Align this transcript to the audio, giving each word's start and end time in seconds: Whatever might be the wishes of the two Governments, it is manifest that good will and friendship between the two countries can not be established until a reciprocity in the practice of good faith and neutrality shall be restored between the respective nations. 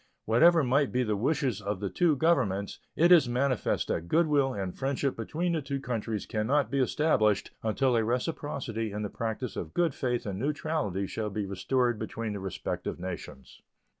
Whatever 0.25 0.63
might 0.63 0.91
be 0.91 1.03
the 1.03 1.15
wishes 1.15 1.61
of 1.61 1.79
the 1.79 1.87
two 1.91 2.15
Governments, 2.15 2.79
it 2.95 3.11
is 3.11 3.29
manifest 3.29 3.87
that 3.89 4.07
good 4.07 4.25
will 4.25 4.51
and 4.51 4.75
friendship 4.75 5.15
between 5.15 5.51
the 5.51 5.61
two 5.61 5.79
countries 5.79 6.25
can 6.25 6.47
not 6.47 6.71
be 6.71 6.79
established 6.79 7.51
until 7.61 7.95
a 7.95 8.03
reciprocity 8.03 8.91
in 8.91 9.03
the 9.03 9.09
practice 9.11 9.55
of 9.55 9.75
good 9.75 9.93
faith 9.93 10.25
and 10.25 10.39
neutrality 10.39 11.05
shall 11.05 11.29
be 11.29 11.45
restored 11.45 11.99
between 11.99 12.33
the 12.33 12.39
respective 12.39 12.99
nations. 12.99 13.61